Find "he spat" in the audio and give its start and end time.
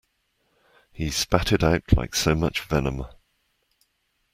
0.91-1.51